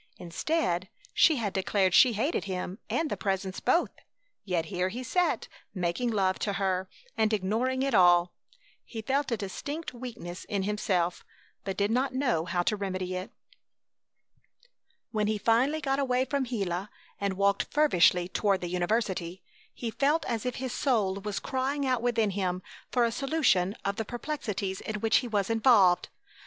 Instead 0.17 0.89
she 1.13 1.35
had 1.35 1.53
declared 1.53 1.93
she 1.93 2.13
hated 2.13 2.45
him 2.45 2.79
and 2.89 3.11
the 3.11 3.15
Presence 3.15 3.59
both; 3.59 3.91
yet 4.43 4.65
here 4.65 4.89
he 4.89 5.03
sat 5.03 5.47
making 5.75 6.09
love 6.09 6.39
to 6.39 6.53
her 6.53 6.89
and 7.15 7.31
ignoring 7.31 7.83
it 7.83 7.93
all! 7.93 8.33
He 8.83 9.03
felt 9.03 9.31
a 9.31 9.37
distinct 9.37 9.93
weakness 9.93 10.43
in 10.45 10.63
himself, 10.63 11.23
but 11.63 11.77
did 11.77 11.91
not 11.91 12.15
know 12.15 12.45
how 12.45 12.63
to 12.63 12.75
remedy 12.75 13.15
it. 13.15 13.29
When 15.11 15.27
he 15.27 15.37
finally 15.37 15.81
got 15.81 15.99
away 15.99 16.25
from 16.25 16.45
Gila 16.45 16.89
and 17.19 17.35
walked 17.37 17.65
feverishly 17.71 18.27
toward 18.27 18.61
the 18.61 18.69
university, 18.69 19.43
he 19.71 19.91
felt 19.91 20.25
as 20.25 20.47
if 20.47 20.55
his 20.55 20.73
soul 20.73 21.17
was 21.21 21.39
crying 21.39 21.85
out 21.85 22.01
within 22.01 22.31
him 22.31 22.63
for 22.91 23.05
a 23.05 23.11
solution 23.11 23.75
of 23.85 23.97
the 23.97 24.05
perplexities 24.05 24.81
in 24.81 24.95
which 24.95 25.17
he 25.17 25.27
was 25.27 25.51
involved. 25.51 26.09